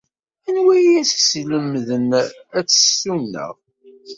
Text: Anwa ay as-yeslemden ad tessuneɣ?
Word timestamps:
Anwa 0.47 0.73
ay 0.77 0.87
as-yeslemden 1.01 2.07
ad 2.59 2.65
tessuneɣ? 2.67 3.53